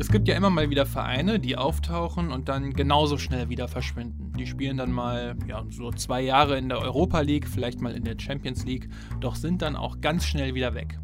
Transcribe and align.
Es 0.00 0.12
gibt 0.12 0.28
ja 0.28 0.36
immer 0.36 0.48
mal 0.48 0.70
wieder 0.70 0.86
Vereine, 0.86 1.40
die 1.40 1.56
auftauchen 1.56 2.30
und 2.30 2.48
dann 2.48 2.72
genauso 2.72 3.18
schnell 3.18 3.48
wieder 3.48 3.66
verschwinden. 3.66 4.32
Die 4.38 4.46
spielen 4.46 4.76
dann 4.76 4.92
mal 4.92 5.34
ja, 5.48 5.64
so 5.70 5.90
zwei 5.90 6.20
Jahre 6.20 6.56
in 6.56 6.68
der 6.68 6.78
Europa 6.78 7.18
League, 7.18 7.48
vielleicht 7.48 7.80
mal 7.80 7.96
in 7.96 8.04
der 8.04 8.14
Champions 8.16 8.64
League, 8.64 8.88
doch 9.18 9.34
sind 9.34 9.60
dann 9.60 9.74
auch 9.74 10.00
ganz 10.00 10.24
schnell 10.24 10.54
wieder 10.54 10.72
weg. 10.74 11.00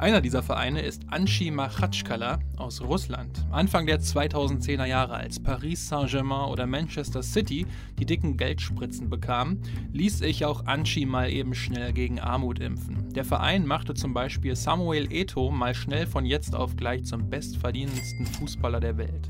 Einer 0.00 0.22
dieser 0.22 0.42
Vereine 0.42 0.80
ist 0.80 1.02
Anchi 1.08 1.50
Machatschkala 1.50 2.38
aus 2.56 2.80
Russland. 2.80 3.44
Anfang 3.50 3.84
der 3.84 4.00
2010er 4.00 4.86
Jahre, 4.86 5.12
als 5.12 5.38
Paris 5.42 5.88
Saint-Germain 5.88 6.48
oder 6.48 6.66
Manchester 6.66 7.22
City 7.22 7.66
die 7.98 8.06
dicken 8.06 8.38
Geldspritzen 8.38 9.10
bekamen, 9.10 9.60
ließ 9.92 10.22
ich 10.22 10.46
auch 10.46 10.64
Anchi 10.64 11.04
mal 11.04 11.30
eben 11.30 11.54
schnell 11.54 11.92
gegen 11.92 12.18
Armut 12.18 12.60
impfen. 12.60 13.12
Der 13.12 13.26
Verein 13.26 13.66
machte 13.66 13.92
zum 13.92 14.14
Beispiel 14.14 14.56
Samuel 14.56 15.12
Eto 15.12 15.50
mal 15.50 15.74
schnell 15.74 16.06
von 16.06 16.24
jetzt 16.24 16.54
auf 16.54 16.76
gleich 16.76 17.04
zum 17.04 17.28
bestverdienendsten 17.28 18.24
Fußballer 18.24 18.80
der 18.80 18.96
Welt. 18.96 19.28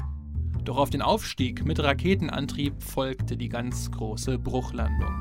Doch 0.62 0.76
auf 0.76 0.90
den 0.90 1.02
Aufstieg 1.02 1.64
mit 1.64 1.80
Raketenantrieb 1.80 2.80
folgte 2.80 3.36
die 3.36 3.48
ganz 3.48 3.90
große 3.90 4.38
Bruchlandung. 4.38 5.20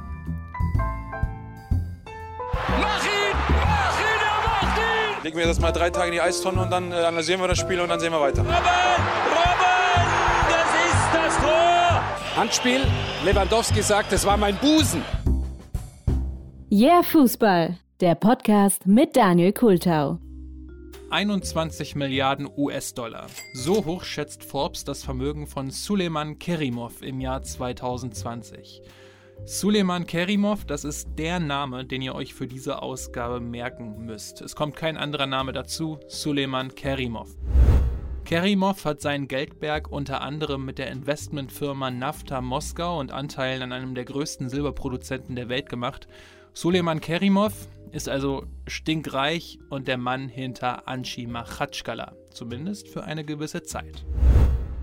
Ihn! 2.78 2.99
Legen 5.24 5.38
wir 5.38 5.46
das 5.46 5.60
mal 5.60 5.72
drei 5.74 5.90
Tage 5.90 6.08
in 6.08 6.14
die 6.14 6.22
Eistonne 6.22 6.62
und 6.62 6.72
dann 6.72 6.92
äh, 6.92 6.96
analysieren 6.96 7.42
wir 7.42 7.48
das 7.50 7.58
Spiel 7.60 7.82
und 7.82 7.90
dann 7.90 8.00
sehen 8.00 8.14
wir 8.14 8.22
weiter. 8.22 8.42
Robben! 8.42 8.54
Robben! 8.56 9.70
Das 10.50 10.70
ist 10.86 11.14
das 11.14 11.38
Tor! 11.38 12.04
Handspiel. 12.38 12.82
Lewandowski 13.26 13.82
sagt, 13.82 14.14
es 14.14 14.26
war 14.26 14.38
mein 14.38 14.56
Busen. 14.56 15.04
Yeah 16.72 17.04
Fußball, 17.04 17.78
der 18.00 18.16
Podcast 18.16 18.86
mit 18.86 19.18
Daniel 19.18 19.52
Kultau. 19.52 20.20
21 21.10 21.96
Milliarden 21.96 22.48
US-Dollar. 22.56 23.28
So 23.54 23.84
hoch 23.84 24.04
schätzt 24.04 24.44
Forbes 24.44 24.86
das 24.86 25.04
Vermögen 25.04 25.48
von 25.48 25.70
Suleiman 25.72 26.40
Kerimov 26.40 27.02
im 27.02 27.20
Jahr 27.20 27.42
2020. 27.42 28.84
Suleiman 29.46 30.06
Kerimov, 30.06 30.66
das 30.66 30.84
ist 30.84 31.10
der 31.18 31.40
Name, 31.40 31.86
den 31.86 32.02
ihr 32.02 32.14
euch 32.14 32.34
für 32.34 32.48
diese 32.48 32.82
Ausgabe 32.82 33.40
merken 33.40 34.06
müsst. 34.06 34.42
Es 34.42 34.56
kommt 34.56 34.76
kein 34.76 34.98
anderer 34.98 35.26
Name 35.26 35.54
dazu, 35.54 36.00
Suleiman 36.08 36.76
Kerimov. 36.76 37.30
Kerimov 38.26 38.86
hat 38.86 39.02
seinen 39.02 39.28
Geldberg 39.28 39.92
unter 39.92 40.22
anderem 40.22 40.64
mit 40.64 40.78
der 40.78 40.92
Investmentfirma 40.92 41.90
Nafta 41.90 42.42
Moskau 42.42 43.00
und 43.00 43.12
Anteilen 43.12 43.64
an 43.64 43.72
einem 43.72 43.96
der 43.96 44.06
größten 44.06 44.50
Silberproduzenten 44.50 45.36
der 45.36 45.50
Welt 45.50 45.68
gemacht. 45.68 46.08
Suleiman 46.54 47.02
Kerimov 47.02 47.54
ist 47.92 48.08
also 48.08 48.46
stinkreich 48.68 49.58
und 49.70 49.88
der 49.88 49.98
Mann 49.98 50.30
hinter 50.30 50.88
Anchi 50.88 51.26
Machatschkala, 51.26 52.14
zumindest 52.30 52.88
für 52.88 53.04
eine 53.04 53.26
gewisse 53.26 53.64
Zeit. 53.64 54.06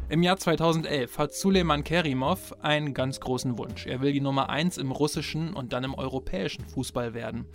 Im 0.09 0.23
Jahr 0.23 0.37
2011 0.37 1.19
hat 1.19 1.35
Suleiman 1.35 1.83
Kerimov 1.83 2.55
einen 2.63 2.95
ganz 2.95 3.19
großen 3.19 3.59
Wunsch. 3.59 3.87
Er 3.87 4.01
will 4.01 4.13
die 4.13 4.21
Nummer 4.21 4.49
1 4.51 4.79
im 4.79 4.93
russischen 4.93 5.53
und 5.53 5.73
dann 5.73 5.83
im 5.83 5.95
europäischen 5.95 6.65
Fußball 6.65 7.13
werden. 7.13 7.47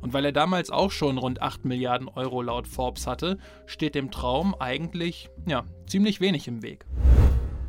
Und 0.00 0.12
weil 0.12 0.24
er 0.24 0.32
damals 0.32 0.70
auch 0.70 0.90
schon 0.90 1.18
rund 1.18 1.40
8 1.40 1.64
Milliarden 1.64 2.08
Euro 2.08 2.42
laut 2.42 2.66
Forbes 2.66 3.06
hatte, 3.06 3.38
steht 3.66 3.94
dem 3.94 4.10
Traum 4.10 4.56
eigentlich, 4.58 5.30
ja, 5.46 5.64
ziemlich 5.86 6.20
wenig 6.20 6.48
im 6.48 6.62
Weg. 6.64 6.84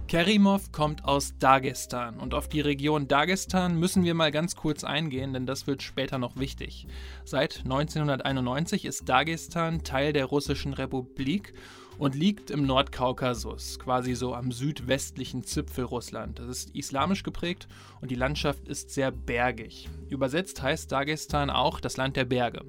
Kerimov 0.08 0.72
kommt 0.72 1.06
aus 1.06 1.38
Dagestan 1.38 2.20
und 2.20 2.34
auf 2.34 2.50
die 2.50 2.62
Region 2.62 3.08
Dagestan 3.08 3.80
müssen 3.80 4.04
wir 4.04 4.16
mal 4.16 4.32
ganz 4.32 4.56
kurz 4.56 4.84
eingehen, 4.84 5.34
denn 5.34 5.46
das 5.46 5.68
wird 5.68 5.84
später 5.84 6.18
noch 6.18 6.36
wichtig. 6.36 6.88
Seit 7.26 7.60
1991 7.60 8.86
ist 8.86 9.08
Dagestan 9.08 9.84
Teil 9.84 10.14
der 10.14 10.26
Russischen 10.26 10.74
Republik 10.74 11.54
und 12.02 12.16
liegt 12.16 12.50
im 12.50 12.66
Nordkaukasus, 12.66 13.78
quasi 13.78 14.16
so 14.16 14.34
am 14.34 14.52
südwestlichen 14.52 15.44
Zipfel 15.44 15.84
Russland. 15.84 16.40
Das 16.40 16.48
ist 16.48 16.76
islamisch 16.76 17.22
geprägt 17.22 17.68
und 18.02 18.10
die 18.10 18.16
Landschaft 18.16 18.68
ist 18.68 18.90
sehr 18.90 19.12
bergig. 19.12 19.88
Übersetzt 20.10 20.64
heißt 20.64 20.92
Dagestan 20.92 21.52
auch 21.52 21.80
das 21.80 21.98
Land 21.98 22.16
der 22.16 22.26
Berge. 22.26 22.66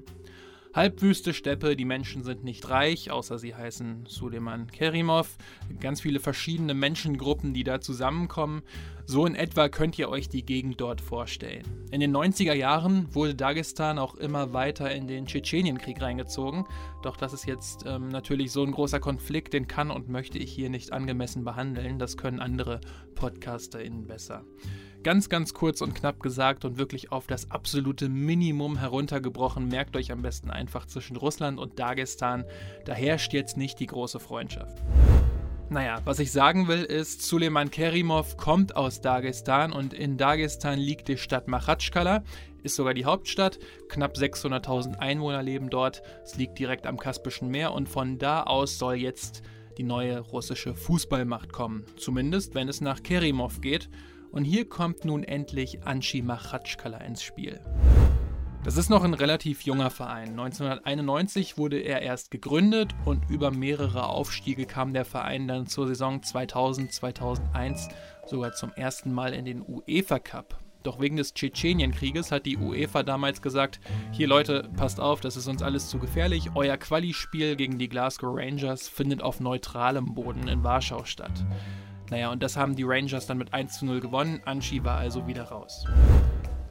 Halbwüste 0.73 1.35
Steppe, 1.35 1.75
die 1.75 1.85
Menschen 1.85 2.23
sind 2.23 2.43
nicht 2.43 2.67
reich, 2.67 3.11
außer 3.11 3.37
sie 3.37 3.53
heißen 3.53 4.05
Suleiman 4.07 4.65
Kerimov. 4.71 5.37
Ganz 5.79 6.01
viele 6.01 6.19
verschiedene 6.19 6.73
Menschengruppen, 6.73 7.53
die 7.53 7.63
da 7.63 7.79
zusammenkommen. 7.79 8.63
So 9.05 9.27
in 9.27 9.35
etwa 9.35 9.69
könnt 9.69 9.99
ihr 9.99 10.09
euch 10.09 10.29
die 10.29 10.43
Gegend 10.43 10.81
dort 10.81 10.99
vorstellen. 10.99 11.63
In 11.91 11.99
den 11.99 12.15
90er 12.15 12.55
Jahren 12.55 13.13
wurde 13.13 13.35
Dagestan 13.35 13.99
auch 13.99 14.15
immer 14.15 14.53
weiter 14.53 14.91
in 14.91 15.07
den 15.07 15.27
Tschetschenienkrieg 15.27 16.01
reingezogen. 16.01 16.65
Doch 17.03 17.17
das 17.17 17.33
ist 17.33 17.45
jetzt 17.45 17.83
ähm, 17.85 18.07
natürlich 18.09 18.51
so 18.51 18.63
ein 18.63 18.71
großer 18.71 18.99
Konflikt, 18.99 19.53
den 19.53 19.67
kann 19.67 19.91
und 19.91 20.09
möchte 20.09 20.39
ich 20.39 20.51
hier 20.51 20.71
nicht 20.71 20.91
angemessen 20.91 21.43
behandeln. 21.43 21.99
Das 21.99 22.17
können 22.17 22.39
andere 22.39 22.81
PodcasterInnen 23.13 24.07
besser. 24.07 24.43
Ganz, 25.03 25.27
ganz 25.27 25.53
kurz 25.53 25.81
und 25.81 25.95
knapp 25.95 26.21
gesagt 26.21 26.63
und 26.63 26.77
wirklich 26.77 27.11
auf 27.11 27.27
das 27.27 27.51
absolute 27.51 28.07
Minimum 28.07 28.77
heruntergebrochen, 28.77 29.67
merkt 29.67 29.97
euch 29.97 30.13
am 30.13 30.21
besten 30.21 30.49
einfach 30.49 30.85
zwischen 30.85 31.17
Russland 31.17 31.59
und 31.59 31.77
Dagestan, 31.77 32.45
da 32.85 32.93
herrscht 32.93 33.33
jetzt 33.33 33.57
nicht 33.57 33.81
die 33.81 33.87
große 33.87 34.21
Freundschaft. 34.21 34.81
Naja, 35.69 35.99
was 36.05 36.19
ich 36.19 36.31
sagen 36.31 36.69
will 36.69 36.83
ist, 36.83 37.21
Suleiman 37.23 37.69
Kerimov 37.69 38.37
kommt 38.37 38.77
aus 38.77 39.01
Dagestan 39.01 39.73
und 39.73 39.93
in 39.93 40.15
Dagestan 40.15 40.79
liegt 40.79 41.09
die 41.09 41.17
Stadt 41.17 41.49
Machatschkala, 41.49 42.23
ist 42.63 42.77
sogar 42.77 42.93
die 42.93 43.03
Hauptstadt. 43.03 43.59
Knapp 43.89 44.15
600.000 44.15 44.99
Einwohner 44.99 45.43
leben 45.43 45.69
dort. 45.69 46.01
Es 46.23 46.37
liegt 46.37 46.57
direkt 46.59 46.87
am 46.87 46.97
Kaspischen 46.97 47.49
Meer 47.49 47.73
und 47.73 47.89
von 47.89 48.19
da 48.19 48.43
aus 48.43 48.77
soll 48.77 48.95
jetzt 48.95 49.41
die 49.77 49.83
neue 49.83 50.19
russische 50.19 50.75
Fußballmacht 50.75 51.51
kommen. 51.51 51.83
Zumindest 51.97 52.55
wenn 52.55 52.69
es 52.69 52.79
nach 52.79 53.03
Kerimov 53.03 53.59
geht. 53.59 53.89
Und 54.33 54.45
hier 54.45 54.67
kommt 54.67 55.05
nun 55.05 55.23
endlich 55.23 55.85
Anchi 55.85 56.23
Machatschkala 56.23 56.97
ins 56.97 57.21
Spiel. 57.21 57.61
Das 58.63 58.77
ist 58.77 58.89
noch 58.89 59.03
ein 59.03 59.13
relativ 59.13 59.61
junger 59.61 59.91
Verein. 59.91 60.29
1991 60.29 61.59
wurde 61.59 61.77
er 61.77 62.01
erst 62.01 62.31
gegründet 62.31 62.95
und 63.05 63.29
über 63.29 63.51
mehrere 63.51 64.07
Aufstiege 64.07 64.65
kam 64.65 64.91
der 64.91 65.05
Verein 65.05 65.47
dann 65.47 65.67
zur 65.67 65.85
Saison 65.85 66.21
2000-2001 66.21 67.89
sogar 68.25 68.53
zum 68.53 68.71
ersten 68.73 69.13
Mal 69.13 69.35
in 69.35 69.45
den 69.45 69.61
UEFA 69.61 70.17
Cup. 70.17 70.57
Doch 70.81 70.99
wegen 70.99 71.17
des 71.17 71.35
Tschetschenienkrieges 71.35 72.31
hat 72.31 72.47
die 72.47 72.57
UEFA 72.57 73.03
damals 73.03 73.39
gesagt, 73.39 73.79
hier 74.11 74.27
Leute, 74.27 74.67
passt 74.75 74.99
auf, 74.99 75.21
das 75.21 75.37
ist 75.37 75.47
uns 75.47 75.61
alles 75.61 75.89
zu 75.89 75.99
gefährlich. 75.99 76.49
Euer 76.55 76.77
Quali-Spiel 76.77 77.55
gegen 77.55 77.77
die 77.77 77.87
Glasgow 77.87 78.35
Rangers 78.35 78.87
findet 78.87 79.21
auf 79.21 79.39
neutralem 79.39 80.15
Boden 80.15 80.47
in 80.47 80.63
Warschau 80.63 81.05
statt. 81.05 81.45
Naja, 82.13 82.31
und 82.31 82.43
das 82.43 82.57
haben 82.57 82.75
die 82.75 82.83
Rangers 82.83 83.25
dann 83.25 83.39
mit 83.39 83.55
1 83.55 83.79
zu 83.79 83.87
0 83.87 83.99
gewonnen. 83.99 84.39
Anschi 84.45 84.83
war 84.83 84.99
also 84.99 85.25
wieder 85.25 85.45
raus. 85.45 85.83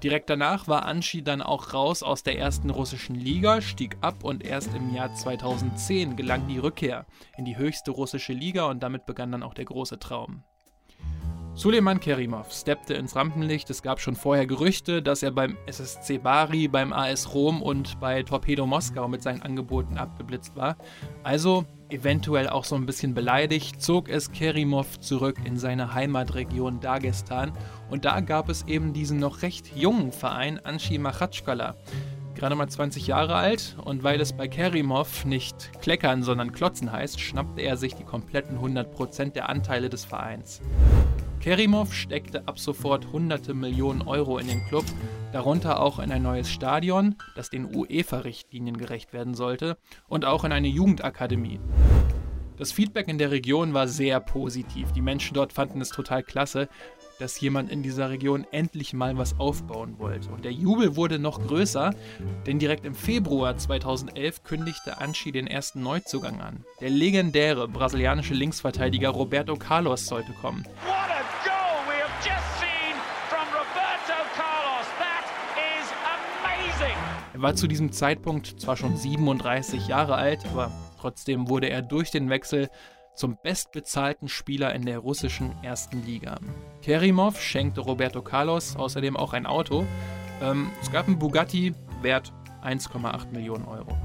Direkt 0.01 0.31
danach 0.31 0.69
war 0.69 0.85
Anschi 0.85 1.25
dann 1.25 1.43
auch 1.43 1.75
raus 1.75 2.05
aus 2.05 2.23
der 2.23 2.39
ersten 2.39 2.71
russischen 2.71 3.17
Liga, 3.17 3.61
stieg 3.61 3.97
ab 4.03 4.23
und 4.23 4.45
erst 4.45 4.73
im 4.73 4.95
Jahr 4.95 5.13
2010 5.13 6.15
gelang 6.15 6.47
die 6.47 6.59
Rückkehr 6.59 7.07
in 7.37 7.45
die 7.45 7.57
höchste 7.57 7.91
russische 7.91 8.33
Liga 8.33 8.67
und 8.67 8.85
damit 8.85 9.05
begann 9.05 9.33
dann 9.33 9.43
auch 9.43 9.55
der 9.55 9.65
große 9.65 9.99
Traum. 9.99 10.45
Suleiman 11.55 12.01
Kerimov 12.01 12.51
steppte 12.51 12.95
ins 12.95 13.15
Rampenlicht. 13.15 13.69
Es 13.69 13.83
gab 13.83 14.01
schon 14.01 14.17
vorher 14.17 14.47
Gerüchte, 14.47 15.03
dass 15.03 15.23
er 15.23 15.33
beim 15.33 15.59
SSC 15.67 16.17
Bari, 16.17 16.67
beim 16.67 16.95
AS 16.95 17.35
Rom 17.35 17.61
und 17.61 18.01
bei 18.01 18.23
Torpedo 18.23 18.67
Moskau 18.67 19.07
mit 19.07 19.23
seinen 19.23 19.43
Angeboten 19.43 19.99
abgeblitzt 19.99 20.57
war. 20.57 20.79
Also 21.23 21.67
eventuell 21.91 22.49
auch 22.49 22.65
so 22.65 22.75
ein 22.75 22.87
bisschen 22.87 23.13
beleidigt, 23.13 23.83
zog 23.83 24.09
es 24.09 24.33
Kerimov 24.33 24.99
zurück 25.01 25.37
in 25.45 25.59
seine 25.59 25.93
Heimatregion 25.93 26.81
Dagestan 26.81 27.53
und 27.91 28.07
da 28.07 28.21
gab 28.21 28.49
es 28.49 28.67
eben 28.67 28.95
diesen 28.95 29.19
noch 29.19 29.43
recht 29.43 29.77
jungen 29.77 30.11
Verein 30.11 30.59
Anchi 30.65 30.97
Machatschkala. 30.97 31.77
Gerade 32.35 32.55
mal 32.57 32.69
20 32.69 33.07
Jahre 33.07 33.35
alt 33.35 33.77
und 33.85 34.03
weil 34.03 34.23
es 34.23 34.33
bei 34.33 34.49
Kerimov 34.49 35.27
nicht 35.27 35.71
kleckern, 35.83 36.23
sondern 36.23 36.51
klotzen 36.53 36.91
heißt, 36.91 37.21
schnappte 37.21 37.61
er 37.61 37.77
sich 37.77 37.95
die 37.95 38.05
kompletten 38.05 38.59
100% 38.59 39.33
der 39.33 39.51
Anteile 39.51 39.91
des 39.91 40.07
Vereins. 40.07 40.63
Kerimov 41.43 41.93
steckte 41.93 42.47
ab 42.47 42.61
sofort 42.61 43.11
hunderte 43.11 43.53
Millionen 43.53 44.03
Euro 44.03 44.39
in 44.39 44.47
den 44.47 44.65
Club, 44.69 44.85
darunter 45.33 45.81
auch 45.81 45.99
in 45.99 46.13
ein 46.13 46.23
neues 46.23 46.49
Stadion, 46.49 47.17
das 47.35 47.51
den 47.51 47.75
UEFA-Richtlinien 47.75 48.77
gerecht 48.77 49.13
werden 49.13 49.35
sollte, 49.35 49.77
und 50.09 50.25
auch 50.25 50.45
in 50.45 50.53
eine 50.53 50.69
Jugendakademie. 50.69 51.59
Das 52.59 52.71
Feedback 52.71 53.09
in 53.09 53.19
der 53.19 53.33
Region 53.33 53.75
war 53.75 53.89
sehr 53.89 54.21
positiv. 54.21 54.93
Die 54.93 55.01
Menschen 55.01 55.35
dort 55.35 55.53
fanden 55.53 55.81
es 55.81 55.89
total 55.89 56.23
klasse, 56.23 56.69
dass 57.19 57.41
jemand 57.41 57.73
in 57.73 57.83
dieser 57.83 58.11
Region 58.11 58.47
endlich 58.53 58.93
mal 58.93 59.19
was 59.19 59.41
aufbauen 59.41 59.99
wollte. 59.99 60.29
Und 60.29 60.45
der 60.45 60.53
Jubel 60.53 60.95
wurde 60.95 61.19
noch 61.19 61.45
größer, 61.45 61.93
denn 62.47 62.61
direkt 62.61 62.85
im 62.85 62.95
Februar 62.95 63.57
2011 63.57 64.45
kündigte 64.45 64.99
Anchi 64.99 65.33
den 65.33 65.49
ersten 65.49 65.83
Neuzugang 65.83 66.41
an. 66.41 66.65
Der 66.81 66.91
legendäre 66.91 67.67
brasilianische 67.67 68.35
Linksverteidiger 68.35 69.09
Roberto 69.09 69.57
Carlos 69.57 70.07
sollte 70.07 70.33
kommen. 70.33 70.65
War 77.43 77.57
zu 77.57 77.67
diesem 77.67 77.91
Zeitpunkt 77.91 78.61
zwar 78.61 78.77
schon 78.77 78.97
37 78.97 79.89
Jahre 79.89 80.15
alt, 80.15 80.47
aber 80.47 80.71
trotzdem 81.01 81.49
wurde 81.49 81.69
er 81.69 81.83
durch 81.83 82.13
den 82.13 82.31
Wechsel 82.31 82.71
zum 83.17 83.37
bestbezahlten 83.43 84.29
Spieler 84.29 84.75
in 84.75 84.87
der 84.87 85.01
russischen 85.01 85.53
ersten 85.63 86.07
Liga. 86.07 86.39
Kerimov 86.83 87.41
schenkte 87.41 87.81
Roberto 87.81 88.23
Carlos 88.23 88.77
außerdem 88.77 89.17
auch 89.17 89.33
ein 89.33 89.47
Auto. 89.47 89.85
Ähm, 90.41 90.71
es 90.81 90.91
gab 90.93 91.09
einen 91.09 91.19
Bugatti 91.19 91.75
wert 92.01 92.33
1,8 92.63 93.33
Millionen 93.33 93.65
Euro. 93.65 93.99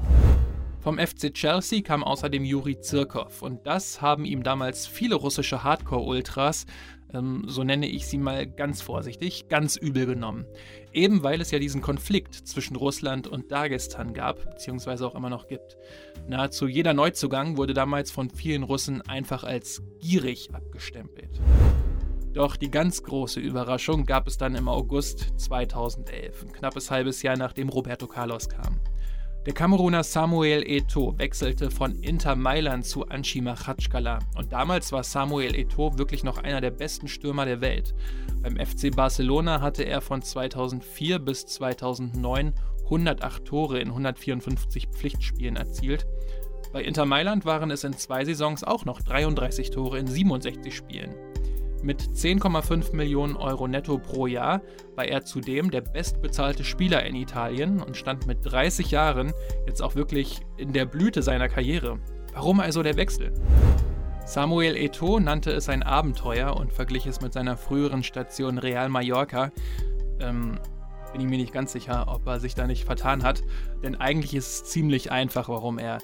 Vom 0.80 0.98
FC 0.98 1.32
Chelsea 1.32 1.82
kam 1.82 2.02
außerdem 2.02 2.44
Juri 2.44 2.80
Zirkov 2.80 3.42
und 3.42 3.66
das 3.66 4.00
haben 4.02 4.24
ihm 4.24 4.42
damals 4.42 4.86
viele 4.86 5.14
russische 5.14 5.62
Hardcore-Ultras, 5.62 6.66
ähm, 7.12 7.44
so 7.46 7.64
nenne 7.64 7.86
ich 7.86 8.06
sie 8.06 8.18
mal 8.18 8.46
ganz 8.46 8.82
vorsichtig, 8.82 9.48
ganz 9.48 9.76
übel 9.76 10.06
genommen. 10.06 10.46
Eben 10.92 11.22
weil 11.22 11.40
es 11.40 11.50
ja 11.50 11.58
diesen 11.58 11.80
Konflikt 11.80 12.34
zwischen 12.34 12.76
Russland 12.76 13.26
und 13.26 13.50
Dagestan 13.50 14.12
gab, 14.12 14.44
beziehungsweise 14.44 15.06
auch 15.06 15.14
immer 15.14 15.30
noch 15.30 15.46
gibt. 15.46 15.76
Nahezu 16.28 16.66
jeder 16.66 16.94
Neuzugang 16.94 17.56
wurde 17.56 17.74
damals 17.74 18.10
von 18.10 18.30
vielen 18.30 18.62
Russen 18.62 19.02
einfach 19.02 19.44
als 19.44 19.82
gierig 20.00 20.54
abgestempelt. 20.54 21.40
Doch 22.32 22.56
die 22.56 22.70
ganz 22.70 23.02
große 23.02 23.40
Überraschung 23.40 24.04
gab 24.04 24.28
es 24.28 24.36
dann 24.36 24.54
im 24.54 24.68
August 24.68 25.32
2011, 25.38 26.44
ein 26.44 26.52
knappes 26.52 26.90
halbes 26.90 27.22
Jahr 27.22 27.36
nachdem 27.36 27.68
Roberto 27.68 28.06
Carlos 28.06 28.48
kam. 28.48 28.77
Der 29.48 29.54
Kameruner 29.54 30.04
Samuel 30.04 30.62
Eto'o 30.62 31.18
wechselte 31.18 31.70
von 31.70 31.94
Inter 32.02 32.36
Mailand 32.36 32.84
zu 32.84 33.08
Anchi 33.08 33.40
Machatschkala 33.40 34.18
und 34.36 34.52
damals 34.52 34.92
war 34.92 35.02
Samuel 35.02 35.54
Eto'o 35.54 35.96
wirklich 35.96 36.22
noch 36.22 36.36
einer 36.36 36.60
der 36.60 36.70
besten 36.70 37.08
Stürmer 37.08 37.46
der 37.46 37.62
Welt. 37.62 37.94
Beim 38.42 38.58
FC 38.58 38.94
Barcelona 38.94 39.62
hatte 39.62 39.84
er 39.84 40.02
von 40.02 40.20
2004 40.20 41.18
bis 41.20 41.46
2009 41.46 42.52
108 42.84 43.44
Tore 43.46 43.80
in 43.80 43.88
154 43.88 44.88
Pflichtspielen 44.88 45.56
erzielt. 45.56 46.06
Bei 46.74 46.82
Inter 46.82 47.06
Mailand 47.06 47.46
waren 47.46 47.70
es 47.70 47.84
in 47.84 47.94
zwei 47.94 48.26
Saisons 48.26 48.64
auch 48.64 48.84
noch 48.84 49.00
33 49.00 49.70
Tore 49.70 49.98
in 49.98 50.06
67 50.06 50.76
Spielen. 50.76 51.14
Mit 51.82 52.02
10,5 52.02 52.94
Millionen 52.94 53.36
Euro 53.36 53.68
netto 53.68 53.98
pro 53.98 54.26
Jahr 54.26 54.62
war 54.96 55.04
er 55.04 55.24
zudem 55.24 55.70
der 55.70 55.80
bestbezahlte 55.80 56.64
Spieler 56.64 57.06
in 57.06 57.14
Italien 57.14 57.80
und 57.80 57.96
stand 57.96 58.26
mit 58.26 58.38
30 58.42 58.90
Jahren 58.90 59.32
jetzt 59.66 59.80
auch 59.80 59.94
wirklich 59.94 60.40
in 60.56 60.72
der 60.72 60.86
Blüte 60.86 61.22
seiner 61.22 61.48
Karriere. 61.48 62.00
Warum 62.34 62.58
also 62.58 62.82
der 62.82 62.96
Wechsel? 62.96 63.32
Samuel 64.26 64.74
Eto'o 64.74 65.20
nannte 65.20 65.52
es 65.52 65.68
ein 65.68 65.82
Abenteuer 65.82 66.56
und 66.56 66.72
verglich 66.72 67.06
es 67.06 67.20
mit 67.20 67.32
seiner 67.32 67.56
früheren 67.56 68.02
Station 68.02 68.58
Real 68.58 68.88
Mallorca. 68.88 69.52
Ähm, 70.20 70.58
bin 71.12 71.20
ich 71.22 71.28
mir 71.28 71.38
nicht 71.38 71.52
ganz 71.52 71.72
sicher, 71.72 72.06
ob 72.08 72.26
er 72.26 72.40
sich 72.40 72.54
da 72.54 72.66
nicht 72.66 72.84
vertan 72.84 73.22
hat, 73.22 73.42
denn 73.82 73.96
eigentlich 73.96 74.34
ist 74.34 74.46
es 74.46 74.64
ziemlich 74.64 75.10
einfach, 75.10 75.48
warum 75.48 75.78
er 75.78 75.98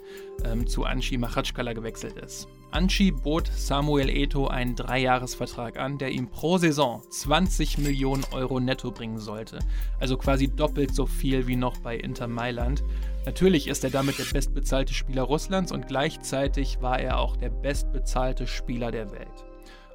ähm, 0.44 0.66
zu 0.66 0.84
Anchi 0.84 1.18
Machatschkala 1.18 1.72
gewechselt 1.72 2.16
ist. 2.16 2.48
Anchi 2.74 3.12
bot 3.12 3.46
Samuel 3.54 4.08
Eto 4.08 4.48
einen 4.48 4.74
Dreijahresvertrag 4.74 5.78
an, 5.78 5.96
der 5.96 6.10
ihm 6.10 6.28
pro 6.28 6.58
Saison 6.58 7.02
20 7.08 7.78
Millionen 7.78 8.24
Euro 8.32 8.58
netto 8.58 8.90
bringen 8.90 9.18
sollte. 9.18 9.60
Also 10.00 10.16
quasi 10.16 10.48
doppelt 10.48 10.92
so 10.92 11.06
viel 11.06 11.46
wie 11.46 11.54
noch 11.54 11.78
bei 11.78 11.96
Inter 11.96 12.26
Mailand. 12.26 12.82
Natürlich 13.26 13.68
ist 13.68 13.84
er 13.84 13.90
damit 13.90 14.18
der 14.18 14.24
bestbezahlte 14.24 14.92
Spieler 14.92 15.22
Russlands 15.22 15.70
und 15.70 15.86
gleichzeitig 15.86 16.82
war 16.82 16.98
er 16.98 17.20
auch 17.20 17.36
der 17.36 17.50
bestbezahlte 17.50 18.48
Spieler 18.48 18.90
der 18.90 19.12
Welt. 19.12 19.44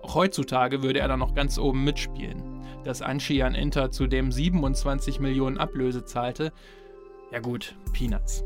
Auch 0.01 0.15
heutzutage 0.15 0.81
würde 0.81 1.01
er 1.01 1.09
dann 1.09 1.19
noch 1.19 1.35
ganz 1.35 1.59
oben 1.59 1.83
mitspielen. 1.83 2.41
Dass 2.85 3.01
Anchi 3.01 3.43
an 3.43 3.55
Inter 3.55 3.91
zudem 3.91 4.31
27 4.31 5.19
Millionen 5.19 5.57
Ablöse 5.57 6.05
zahlte, 6.05 6.53
ja 7.33 7.39
gut, 7.39 7.75
Peanuts. 7.91 8.45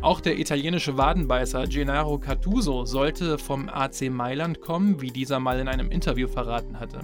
Auch 0.00 0.20
der 0.20 0.38
italienische 0.38 0.96
Wadenbeißer 0.96 1.66
Gennaro 1.66 2.18
Cattuso 2.18 2.84
sollte 2.84 3.36
vom 3.36 3.68
AC 3.68 4.10
Mailand 4.10 4.60
kommen, 4.60 5.00
wie 5.00 5.10
dieser 5.10 5.40
mal 5.40 5.58
in 5.58 5.66
einem 5.66 5.90
Interview 5.90 6.28
verraten 6.28 6.78
hatte. 6.78 7.00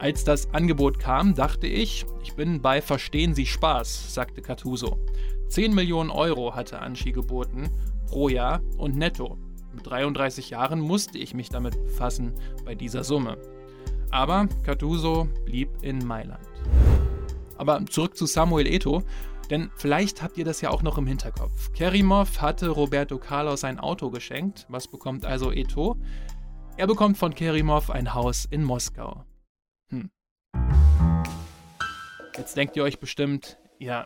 Als 0.00 0.24
das 0.24 0.52
Angebot 0.52 0.98
kam, 0.98 1.36
dachte 1.36 1.68
ich, 1.68 2.04
ich 2.24 2.34
bin 2.34 2.60
bei 2.60 2.82
Verstehen 2.82 3.34
Sie 3.34 3.46
Spaß, 3.46 4.12
sagte 4.12 4.42
Cattuso. 4.42 4.98
10 5.48 5.72
Millionen 5.72 6.10
Euro 6.10 6.56
hatte 6.56 6.80
Anschi 6.80 7.12
geboten, 7.12 7.70
pro 8.08 8.28
Jahr 8.28 8.60
und 8.76 8.96
netto. 8.96 9.38
Mit 9.72 9.88
33 9.88 10.50
Jahren 10.50 10.80
musste 10.80 11.18
ich 11.18 11.32
mich 11.32 11.48
damit 11.48 11.80
befassen 11.84 12.32
bei 12.64 12.74
dieser 12.74 13.04
Summe. 13.04 13.38
Aber 14.10 14.48
Cattuso 14.64 15.28
blieb 15.44 15.68
in 15.82 16.04
Mailand. 16.04 16.44
Aber 17.56 17.86
zurück 17.86 18.16
zu 18.16 18.26
Samuel 18.26 18.66
Eto. 18.66 19.02
Denn 19.50 19.70
vielleicht 19.76 20.22
habt 20.22 20.38
ihr 20.38 20.44
das 20.44 20.60
ja 20.60 20.70
auch 20.70 20.82
noch 20.82 20.98
im 20.98 21.06
Hinterkopf. 21.06 21.72
Kerimov 21.72 22.40
hatte 22.40 22.68
Roberto 22.68 23.18
Carlos 23.18 23.64
ein 23.64 23.78
Auto 23.78 24.10
geschenkt. 24.10 24.66
Was 24.68 24.88
bekommt 24.88 25.24
also 25.24 25.52
Eto? 25.52 25.96
Er 26.76 26.86
bekommt 26.86 27.16
von 27.16 27.34
Kerimov 27.34 27.90
ein 27.90 28.12
Haus 28.12 28.44
in 28.44 28.62
Moskau. 28.62 29.24
Hm. 29.90 30.10
Jetzt 32.36 32.56
denkt 32.56 32.76
ihr 32.76 32.82
euch 32.82 33.00
bestimmt, 33.00 33.58
ja, 33.78 34.04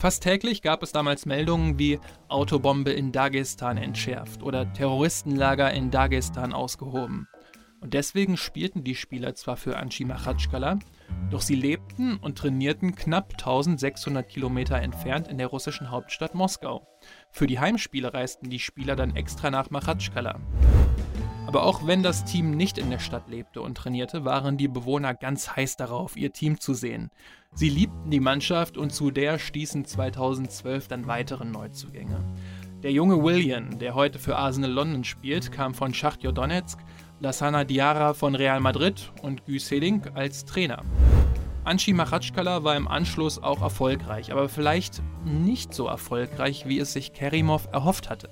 Fast 0.00 0.22
täglich 0.22 0.62
gab 0.62 0.82
es 0.82 0.92
damals 0.92 1.26
Meldungen 1.26 1.78
wie 1.78 2.00
Autobombe 2.28 2.90
in 2.90 3.12
Dagestan 3.12 3.76
entschärft 3.76 4.42
oder 4.42 4.72
Terroristenlager 4.72 5.70
in 5.74 5.90
Dagestan 5.90 6.54
ausgehoben. 6.54 7.28
Und 7.82 7.92
deswegen 7.92 8.38
spielten 8.38 8.82
die 8.82 8.94
Spieler 8.94 9.34
zwar 9.34 9.58
für 9.58 9.76
Anchi 9.76 10.06
Machatschkala, 10.06 10.78
doch 11.30 11.42
sie 11.42 11.54
lebten 11.54 12.16
und 12.16 12.38
trainierten 12.38 12.94
knapp 12.94 13.32
1600 13.32 14.26
Kilometer 14.26 14.76
entfernt 14.76 15.28
in 15.28 15.36
der 15.36 15.48
russischen 15.48 15.90
Hauptstadt 15.90 16.34
Moskau. 16.34 16.88
Für 17.30 17.46
die 17.46 17.58
Heimspiele 17.58 18.14
reisten 18.14 18.48
die 18.48 18.58
Spieler 18.58 18.96
dann 18.96 19.14
extra 19.14 19.50
nach 19.50 19.68
Machatschkala. 19.68 20.40
Aber 21.50 21.64
auch 21.64 21.84
wenn 21.84 22.04
das 22.04 22.24
Team 22.24 22.52
nicht 22.52 22.78
in 22.78 22.90
der 22.90 23.00
Stadt 23.00 23.28
lebte 23.28 23.60
und 23.60 23.74
trainierte, 23.74 24.24
waren 24.24 24.56
die 24.56 24.68
Bewohner 24.68 25.14
ganz 25.14 25.56
heiß 25.56 25.76
darauf, 25.76 26.16
ihr 26.16 26.32
Team 26.32 26.60
zu 26.60 26.74
sehen. 26.74 27.10
Sie 27.52 27.68
liebten 27.68 28.08
die 28.08 28.20
Mannschaft 28.20 28.76
und 28.76 28.90
zu 28.90 29.10
der 29.10 29.40
stießen 29.40 29.84
2012 29.84 30.86
dann 30.86 31.08
weitere 31.08 31.44
Neuzugänge. 31.44 32.22
Der 32.84 32.92
junge 32.92 33.20
William, 33.24 33.80
der 33.80 33.96
heute 33.96 34.20
für 34.20 34.36
Arsenal 34.36 34.70
London 34.70 35.02
spielt, 35.02 35.50
kam 35.50 35.74
von 35.74 35.92
Schachtjo 35.92 36.30
Donetsk, 36.30 36.78
Lassana 37.18 37.64
Diarra 37.64 38.14
von 38.14 38.36
Real 38.36 38.60
Madrid 38.60 39.10
und 39.22 39.44
Guy 39.44 39.58
Seding 39.58 40.06
als 40.14 40.44
Trainer. 40.44 40.84
Anchi 41.64 41.92
Machatschkala 41.92 42.62
war 42.62 42.76
im 42.76 42.86
Anschluss 42.86 43.42
auch 43.42 43.60
erfolgreich, 43.60 44.30
aber 44.30 44.48
vielleicht 44.48 45.02
nicht 45.24 45.74
so 45.74 45.88
erfolgreich, 45.88 46.68
wie 46.68 46.78
es 46.78 46.92
sich 46.92 47.12
Kerimov 47.12 47.66
erhofft 47.72 48.08
hatte. 48.08 48.30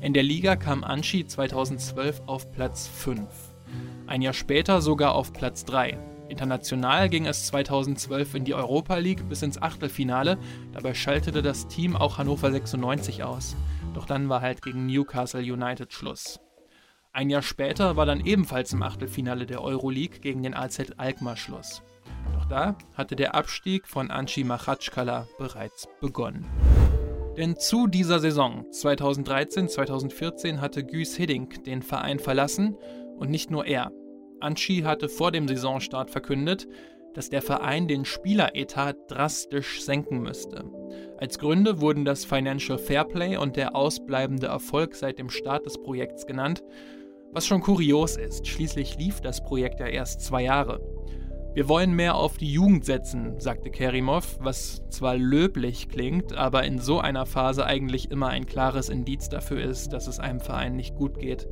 In 0.00 0.14
der 0.14 0.22
Liga 0.22 0.56
kam 0.56 0.82
Anschi 0.82 1.26
2012 1.26 2.22
auf 2.24 2.50
Platz 2.52 2.88
5. 2.88 3.22
Ein 4.06 4.22
Jahr 4.22 4.32
später 4.32 4.80
sogar 4.80 5.14
auf 5.14 5.34
Platz 5.34 5.66
3. 5.66 5.98
International 6.30 7.10
ging 7.10 7.26
es 7.26 7.46
2012 7.48 8.34
in 8.36 8.44
die 8.46 8.54
Europa 8.54 8.96
League 8.96 9.28
bis 9.28 9.42
ins 9.42 9.60
Achtelfinale. 9.60 10.38
Dabei 10.72 10.94
schaltete 10.94 11.42
das 11.42 11.68
Team 11.68 11.96
auch 11.96 12.16
Hannover 12.16 12.50
96 12.50 13.24
aus. 13.24 13.56
Doch 13.92 14.06
dann 14.06 14.30
war 14.30 14.40
halt 14.40 14.62
gegen 14.62 14.86
Newcastle 14.86 15.42
United 15.42 15.92
Schluss. 15.92 16.40
Ein 17.12 17.28
Jahr 17.28 17.42
später 17.42 17.96
war 17.96 18.06
dann 18.06 18.24
ebenfalls 18.24 18.72
im 18.72 18.82
Achtelfinale 18.82 19.44
der 19.44 19.60
Euroleague 19.60 20.20
gegen 20.20 20.42
den 20.42 20.54
AZ 20.54 20.80
Alkmaar 20.96 21.36
Schluss. 21.36 21.82
Doch 22.32 22.46
da 22.46 22.78
hatte 22.94 23.16
der 23.16 23.34
Abstieg 23.34 23.86
von 23.86 24.10
Anchi 24.10 24.44
Machatschkala 24.44 25.28
bereits 25.36 25.88
begonnen. 26.00 26.46
Denn 27.40 27.56
zu 27.56 27.86
dieser 27.86 28.20
Saison 28.20 28.66
2013-2014 28.70 30.58
hatte 30.58 30.84
Güs 30.84 31.16
Hiddink 31.16 31.64
den 31.64 31.80
Verein 31.80 32.18
verlassen 32.18 32.76
und 33.16 33.30
nicht 33.30 33.50
nur 33.50 33.64
er. 33.64 33.92
Anschi 34.40 34.82
hatte 34.82 35.08
vor 35.08 35.32
dem 35.32 35.48
Saisonstart 35.48 36.10
verkündet, 36.10 36.68
dass 37.14 37.30
der 37.30 37.40
Verein 37.40 37.88
den 37.88 38.04
Spieleretat 38.04 38.94
drastisch 39.08 39.82
senken 39.82 40.20
müsste. 40.20 40.66
Als 41.16 41.38
Gründe 41.38 41.80
wurden 41.80 42.04
das 42.04 42.26
Financial 42.26 42.76
Fairplay 42.76 43.38
und 43.38 43.56
der 43.56 43.74
ausbleibende 43.74 44.48
Erfolg 44.48 44.94
seit 44.94 45.18
dem 45.18 45.30
Start 45.30 45.64
des 45.64 45.78
Projekts 45.78 46.26
genannt, 46.26 46.62
was 47.32 47.46
schon 47.46 47.62
kurios 47.62 48.18
ist. 48.18 48.48
Schließlich 48.48 48.98
lief 48.98 49.22
das 49.22 49.42
Projekt 49.42 49.80
ja 49.80 49.86
erst 49.86 50.20
zwei 50.20 50.42
Jahre. 50.42 50.78
Wir 51.52 51.68
wollen 51.68 51.94
mehr 51.94 52.14
auf 52.14 52.38
die 52.38 52.52
Jugend 52.52 52.84
setzen, 52.84 53.40
sagte 53.40 53.70
Kerimov, 53.70 54.38
was 54.40 54.82
zwar 54.88 55.16
löblich 55.16 55.88
klingt, 55.88 56.32
aber 56.32 56.62
in 56.62 56.78
so 56.78 57.00
einer 57.00 57.26
Phase 57.26 57.66
eigentlich 57.66 58.12
immer 58.12 58.28
ein 58.28 58.46
klares 58.46 58.88
Indiz 58.88 59.28
dafür 59.28 59.60
ist, 59.60 59.92
dass 59.92 60.06
es 60.06 60.20
einem 60.20 60.38
Verein 60.38 60.76
nicht 60.76 60.94
gut 60.94 61.18
geht. 61.18 61.48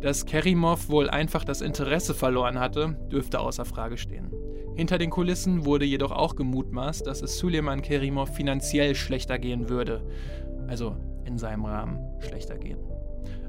Dass 0.00 0.26
Kerimov 0.26 0.88
wohl 0.88 1.08
einfach 1.08 1.44
das 1.44 1.60
Interesse 1.60 2.14
verloren 2.14 2.58
hatte, 2.58 2.96
dürfte 3.12 3.38
außer 3.38 3.64
Frage 3.64 3.96
stehen. 3.96 4.32
Hinter 4.74 4.98
den 4.98 5.10
Kulissen 5.10 5.64
wurde 5.64 5.84
jedoch 5.84 6.10
auch 6.10 6.34
gemutmaßt, 6.34 7.06
dass 7.06 7.22
es 7.22 7.38
Suleiman 7.38 7.82
Kerimov 7.82 8.34
finanziell 8.34 8.96
schlechter 8.96 9.38
gehen 9.38 9.68
würde. 9.68 10.02
Also 10.66 10.96
in 11.24 11.38
seinem 11.38 11.64
Rahmen 11.64 12.00
schlechter 12.18 12.58
gehen. 12.58 12.78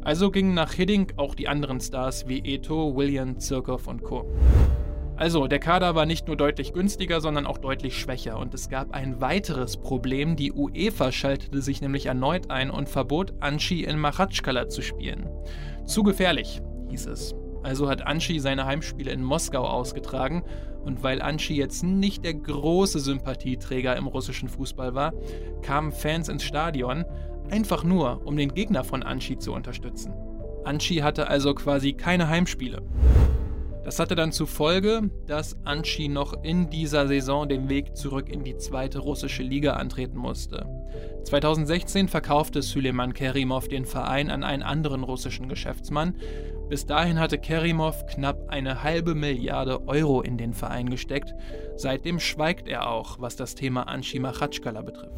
Also 0.02 0.30
gingen 0.30 0.54
nach 0.54 0.74
Hiddink 0.74 1.14
auch 1.18 1.34
die 1.34 1.48
anderen 1.48 1.82
Stars 1.82 2.28
wie 2.28 2.40
Eto, 2.40 2.96
William, 2.96 3.40
Zirkov 3.40 3.88
und 3.88 4.04
Co. 4.04 4.26
Also, 5.20 5.48
der 5.48 5.60
Kader 5.60 5.96
war 5.96 6.06
nicht 6.06 6.28
nur 6.28 6.38
deutlich 6.38 6.72
günstiger, 6.72 7.20
sondern 7.20 7.46
auch 7.46 7.58
deutlich 7.58 7.98
schwächer. 7.98 8.40
Und 8.40 8.54
es 8.54 8.70
gab 8.70 8.94
ein 8.94 9.20
weiteres 9.20 9.76
Problem. 9.76 10.38
Die 10.38 10.54
UEFA 10.54 11.12
schaltete 11.12 11.62
sich 11.62 11.82
nämlich 11.82 12.06
erneut 12.06 12.50
ein 12.50 12.72
und 12.72 12.88
verbot 12.88 13.34
Anschi 13.42 13.84
in 13.84 14.00
Machatschkala 14.00 14.70
zu 14.70 14.82
spielen. 14.82 15.28
Zu 15.86 16.04
gefährlich, 16.04 16.62
hieß 16.90 17.08
es. 17.08 17.36
Also 17.64 17.90
hat 17.90 18.08
Anschi 18.08 18.40
seine 18.40 18.66
Heimspiele 18.66 19.12
in 19.12 19.22
Moskau 19.22 19.66
ausgetragen. 19.66 20.46
Und 20.86 21.04
weil 21.04 21.22
Anschi 21.22 21.58
jetzt 21.58 21.84
nicht 21.84 22.24
der 22.24 22.36
große 22.36 23.00
Sympathieträger 23.02 23.98
im 23.98 24.08
russischen 24.08 24.48
Fußball 24.48 24.96
war, 24.96 25.12
kamen 25.62 25.92
Fans 25.92 26.30
ins 26.30 26.44
Stadion, 26.44 27.04
einfach 27.52 27.84
nur, 27.84 28.26
um 28.26 28.38
den 28.38 28.54
Gegner 28.54 28.86
von 28.86 29.04
Anschi 29.04 29.38
zu 29.38 29.52
unterstützen. 29.52 30.14
Anschi 30.64 31.00
hatte 31.00 31.28
also 31.28 31.54
quasi 31.54 31.92
keine 31.92 32.30
Heimspiele. 32.30 32.82
Das 33.84 34.00
hatte 34.00 34.16
dann 34.16 34.32
zur 34.32 34.48
Folge, 34.48 35.10
dass 35.26 35.58
Anschi 35.64 36.10
noch 36.10 36.44
in 36.44 36.70
dieser 36.70 37.08
Saison 37.08 37.48
den 37.48 37.70
Weg 37.70 37.96
zurück 37.96 38.30
in 38.30 38.44
die 38.44 38.58
zweite 38.58 39.00
russische 39.00 39.42
Liga 39.42 39.74
antreten 39.74 40.18
musste. 40.18 40.68
2016 41.24 42.08
verkaufte 42.08 42.62
Süleyman 42.62 43.14
Kerimov 43.14 43.68
den 43.68 43.86
Verein 43.86 44.30
an 44.30 44.44
einen 44.44 44.64
anderen 44.64 45.04
russischen 45.04 45.48
Geschäftsmann. 45.48 46.16
Bis 46.70 46.86
dahin 46.86 47.20
hatte 47.20 47.38
Kerimov 47.38 48.06
knapp 48.06 48.50
eine 48.50 48.84
halbe 48.84 49.16
Milliarde 49.16 49.88
Euro 49.88 50.22
in 50.22 50.38
den 50.38 50.54
Verein 50.54 50.90
gesteckt. 50.90 51.34
Seitdem 51.76 52.20
schweigt 52.20 52.68
er 52.68 52.90
auch, 52.90 53.20
was 53.20 53.36
das 53.36 53.56
Thema 53.56 53.84
Anschi 53.84 54.20
Machatschkala 54.20 54.82
betrifft. 54.82 55.14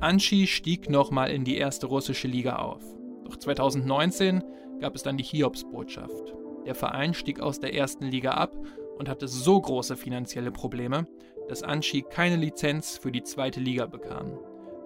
Anschi 0.00 0.46
stieg 0.46 0.88
nochmal 0.90 1.30
in 1.30 1.44
die 1.44 1.56
erste 1.56 1.86
russische 1.86 2.28
Liga 2.28 2.56
auf. 2.56 2.82
Doch 3.24 3.36
2019 3.36 4.42
gab 4.80 4.94
es 4.94 5.02
dann 5.02 5.16
die 5.16 5.24
Hiobsbotschaft. 5.24 6.34
Der 6.66 6.74
Verein 6.74 7.14
stieg 7.14 7.40
aus 7.40 7.60
der 7.60 7.74
ersten 7.74 8.06
Liga 8.06 8.32
ab 8.32 8.56
und 8.98 9.08
hatte 9.08 9.28
so 9.28 9.60
große 9.60 9.96
finanzielle 9.96 10.50
Probleme, 10.50 11.06
dass 11.48 11.62
Anschi 11.62 12.02
keine 12.02 12.36
Lizenz 12.36 12.96
für 12.96 13.12
die 13.12 13.22
zweite 13.22 13.60
Liga 13.60 13.86
bekam. 13.86 14.38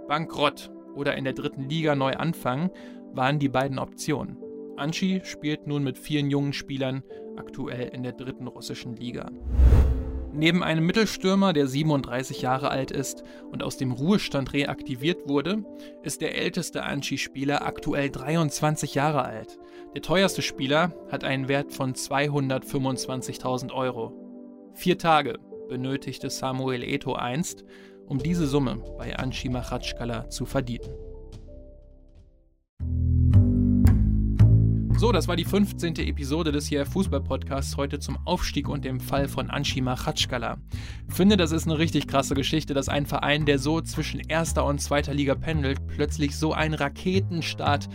Bankrott 0.08 0.70
oder 0.94 1.16
in 1.16 1.24
der 1.24 1.34
dritten 1.34 1.68
Liga 1.68 1.94
neu 1.94 2.14
anfangen 2.14 2.70
waren 3.12 3.38
die 3.38 3.48
beiden 3.48 3.78
Optionen. 3.78 4.38
Anschi 4.76 5.20
spielt 5.24 5.66
nun 5.66 5.84
mit 5.84 5.98
vielen 5.98 6.30
jungen 6.30 6.52
Spielern 6.52 7.02
aktuell 7.36 7.88
in 7.88 8.02
der 8.02 8.12
dritten 8.12 8.46
russischen 8.46 8.96
Liga. 8.96 9.30
Neben 10.32 10.62
einem 10.62 10.84
Mittelstürmer, 10.86 11.52
der 11.52 11.66
37 11.66 12.42
Jahre 12.42 12.70
alt 12.70 12.90
ist 12.90 13.24
und 13.50 13.62
aus 13.62 13.76
dem 13.76 13.92
Ruhestand 13.92 14.52
reaktiviert 14.52 15.28
wurde, 15.28 15.64
ist 16.02 16.20
der 16.20 16.36
älteste 16.36 16.84
Anschi-Spieler 16.84 17.66
aktuell 17.66 18.10
23 18.10 18.94
Jahre 18.94 19.24
alt. 19.24 19.58
Der 19.94 20.02
teuerste 20.02 20.42
Spieler 20.42 20.92
hat 21.10 21.24
einen 21.24 21.48
Wert 21.48 21.72
von 21.72 21.94
225.000 21.94 23.72
Euro. 23.72 24.12
Vier 24.74 24.98
Tage 24.98 25.38
benötigte 25.68 26.30
Samuel 26.30 26.82
Eto 26.82 27.14
einst, 27.14 27.64
um 28.06 28.18
diese 28.18 28.46
Summe 28.46 28.82
bei 28.96 29.16
Anshi 29.16 29.48
Machatschkala 29.48 30.28
zu 30.30 30.46
verdienen. 30.46 31.07
So, 34.98 35.12
das 35.12 35.28
war 35.28 35.36
die 35.36 35.44
15. 35.44 35.94
Episode 35.94 36.50
des 36.50 36.66
hier 36.66 36.84
Fußball-Podcasts 36.84 37.76
heute 37.76 38.00
zum 38.00 38.18
Aufstieg 38.26 38.68
und 38.68 38.84
dem 38.84 38.98
Fall 38.98 39.28
von 39.28 39.48
Anshi 39.48 39.80
Machatschkala. 39.80 40.56
Finde, 41.08 41.36
das 41.36 41.52
ist 41.52 41.68
eine 41.68 41.78
richtig 41.78 42.08
krasse 42.08 42.34
Geschichte, 42.34 42.74
dass 42.74 42.88
ein 42.88 43.06
Verein, 43.06 43.46
der 43.46 43.60
so 43.60 43.80
zwischen 43.80 44.18
erster 44.18 44.64
und 44.64 44.80
zweiter 44.80 45.14
Liga 45.14 45.36
pendelt, 45.36 45.86
plötzlich 45.86 46.36
so 46.36 46.52
einen 46.52 46.74
Raketenstart 46.74 47.88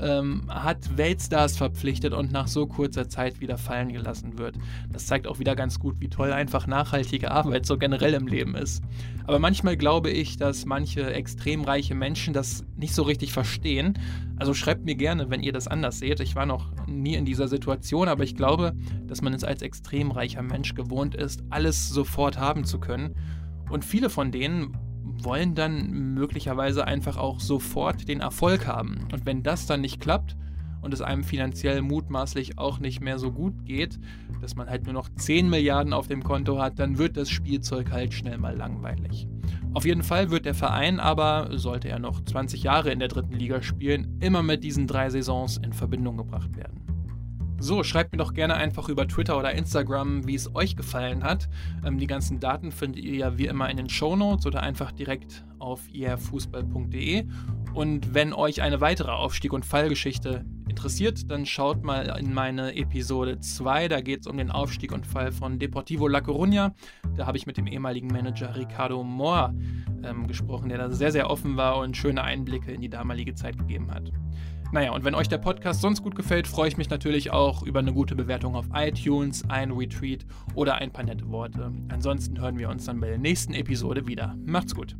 ähm, 0.00 0.44
hat 0.48 0.96
Weltstars 0.96 1.56
verpflichtet 1.56 2.12
und 2.12 2.32
nach 2.32 2.48
so 2.48 2.66
kurzer 2.66 3.08
Zeit 3.08 3.40
wieder 3.40 3.58
fallen 3.58 3.92
gelassen 3.92 4.38
wird. 4.38 4.56
Das 4.92 5.06
zeigt 5.06 5.26
auch 5.26 5.38
wieder 5.38 5.56
ganz 5.56 5.78
gut, 5.78 5.96
wie 6.00 6.08
toll 6.08 6.32
einfach 6.32 6.66
nachhaltige 6.66 7.30
Arbeit 7.30 7.66
so 7.66 7.78
generell 7.78 8.14
im 8.14 8.26
Leben 8.26 8.54
ist. 8.54 8.82
Aber 9.26 9.38
manchmal 9.38 9.76
glaube 9.76 10.10
ich, 10.10 10.36
dass 10.36 10.64
manche 10.64 11.12
extrem 11.12 11.62
reiche 11.62 11.94
Menschen 11.94 12.32
das 12.32 12.64
nicht 12.76 12.94
so 12.94 13.02
richtig 13.02 13.32
verstehen. 13.32 13.98
Also 14.38 14.54
schreibt 14.54 14.84
mir 14.84 14.94
gerne, 14.94 15.30
wenn 15.30 15.42
ihr 15.42 15.52
das 15.52 15.68
anders 15.68 15.98
seht. 15.98 16.20
Ich 16.20 16.34
war 16.34 16.46
noch 16.46 16.70
nie 16.86 17.14
in 17.14 17.24
dieser 17.24 17.48
Situation, 17.48 18.08
aber 18.08 18.24
ich 18.24 18.36
glaube, 18.36 18.74
dass 19.06 19.20
man 19.20 19.34
es 19.34 19.44
als 19.44 19.62
extrem 19.62 20.10
reicher 20.10 20.42
Mensch 20.42 20.74
gewohnt 20.74 21.14
ist, 21.14 21.42
alles 21.50 21.88
sofort 21.88 22.38
haben 22.38 22.64
zu 22.64 22.78
können. 22.78 23.14
Und 23.68 23.84
viele 23.84 24.08
von 24.08 24.32
denen 24.32 24.76
wollen 25.24 25.54
dann 25.54 26.14
möglicherweise 26.14 26.86
einfach 26.86 27.16
auch 27.16 27.40
sofort 27.40 28.08
den 28.08 28.20
Erfolg 28.20 28.66
haben. 28.66 29.06
Und 29.12 29.26
wenn 29.26 29.42
das 29.42 29.66
dann 29.66 29.80
nicht 29.80 30.00
klappt 30.00 30.36
und 30.82 30.94
es 30.94 31.02
einem 31.02 31.24
finanziell 31.24 31.82
mutmaßlich 31.82 32.58
auch 32.58 32.78
nicht 32.78 33.00
mehr 33.00 33.18
so 33.18 33.32
gut 33.32 33.64
geht, 33.64 33.98
dass 34.40 34.54
man 34.54 34.68
halt 34.68 34.84
nur 34.84 34.94
noch 34.94 35.08
10 35.08 35.48
Milliarden 35.50 35.92
auf 35.92 36.08
dem 36.08 36.22
Konto 36.22 36.60
hat, 36.60 36.78
dann 36.78 36.98
wird 36.98 37.16
das 37.16 37.30
Spielzeug 37.30 37.90
halt 37.90 38.14
schnell 38.14 38.38
mal 38.38 38.56
langweilig. 38.56 39.26
Auf 39.74 39.84
jeden 39.84 40.02
Fall 40.02 40.30
wird 40.30 40.44
der 40.44 40.54
Verein 40.54 40.98
aber, 41.00 41.50
sollte 41.52 41.88
er 41.88 41.98
noch 41.98 42.24
20 42.24 42.62
Jahre 42.62 42.90
in 42.90 42.98
der 42.98 43.08
dritten 43.08 43.34
Liga 43.34 43.62
spielen, 43.62 44.18
immer 44.20 44.42
mit 44.42 44.64
diesen 44.64 44.86
drei 44.86 45.10
Saisons 45.10 45.56
in 45.58 45.72
Verbindung 45.72 46.16
gebracht 46.16 46.56
werden. 46.56 46.87
So, 47.60 47.82
schreibt 47.82 48.12
mir 48.12 48.18
doch 48.18 48.34
gerne 48.34 48.54
einfach 48.54 48.88
über 48.88 49.08
Twitter 49.08 49.36
oder 49.36 49.52
Instagram, 49.52 50.26
wie 50.28 50.36
es 50.36 50.54
euch 50.54 50.76
gefallen 50.76 51.24
hat. 51.24 51.48
Ähm, 51.84 51.98
die 51.98 52.06
ganzen 52.06 52.38
Daten 52.38 52.70
findet 52.70 53.02
ihr 53.02 53.16
ja 53.16 53.38
wie 53.38 53.46
immer 53.46 53.68
in 53.68 53.76
den 53.76 53.88
Show 53.88 54.14
Notes 54.14 54.46
oder 54.46 54.62
einfach 54.62 54.92
direkt 54.92 55.44
auf 55.58 55.92
ehrfußball.de. 55.92 57.26
Und 57.74 58.14
wenn 58.14 58.32
euch 58.32 58.62
eine 58.62 58.80
weitere 58.80 59.10
Aufstieg- 59.10 59.52
und 59.52 59.66
Fallgeschichte 59.66 60.44
interessiert, 60.68 61.30
dann 61.30 61.46
schaut 61.46 61.82
mal 61.82 62.16
in 62.18 62.32
meine 62.32 62.76
Episode 62.76 63.40
2. 63.40 63.88
Da 63.88 64.00
geht 64.00 64.20
es 64.20 64.26
um 64.28 64.36
den 64.36 64.52
Aufstieg 64.52 64.92
und 64.92 65.04
Fall 65.04 65.32
von 65.32 65.58
Deportivo 65.58 66.06
La 66.06 66.20
Coruña. 66.20 66.72
Da 67.16 67.26
habe 67.26 67.38
ich 67.38 67.46
mit 67.46 67.56
dem 67.56 67.66
ehemaligen 67.66 68.06
Manager 68.06 68.54
Ricardo 68.54 69.02
Mohr 69.02 69.52
ähm, 70.04 70.28
gesprochen, 70.28 70.68
der 70.68 70.78
da 70.78 70.90
sehr, 70.90 71.10
sehr 71.10 71.28
offen 71.28 71.56
war 71.56 71.78
und 71.78 71.96
schöne 71.96 72.22
Einblicke 72.22 72.70
in 72.70 72.80
die 72.80 72.88
damalige 72.88 73.34
Zeit 73.34 73.58
gegeben 73.58 73.90
hat. 73.90 74.12
Naja, 74.70 74.92
und 74.92 75.02
wenn 75.04 75.14
euch 75.14 75.28
der 75.28 75.38
Podcast 75.38 75.80
sonst 75.80 76.02
gut 76.02 76.14
gefällt, 76.14 76.46
freue 76.46 76.68
ich 76.68 76.76
mich 76.76 76.90
natürlich 76.90 77.30
auch 77.30 77.62
über 77.62 77.78
eine 77.78 77.92
gute 77.92 78.14
Bewertung 78.14 78.54
auf 78.54 78.66
iTunes, 78.74 79.48
ein 79.48 79.70
Retweet 79.70 80.26
oder 80.54 80.74
ein 80.74 80.92
paar 80.92 81.04
nette 81.04 81.28
Worte. 81.30 81.72
Ansonsten 81.88 82.38
hören 82.38 82.58
wir 82.58 82.68
uns 82.68 82.84
dann 82.84 83.00
bei 83.00 83.08
der 83.08 83.18
nächsten 83.18 83.54
Episode 83.54 84.06
wieder. 84.06 84.36
Macht's 84.44 84.74
gut. 84.74 84.94